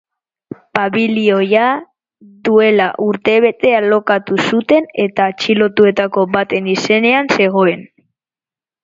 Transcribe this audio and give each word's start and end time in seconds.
Pabilioia 0.77 1.65
duela 2.47 2.87
urtebete 3.07 3.73
alokatu 3.81 4.39
zuten 4.47 4.87
eta 5.05 5.29
atxilotuetako 5.33 6.25
baten 6.37 6.71
izenean 6.73 7.31
zegoen. 7.39 7.85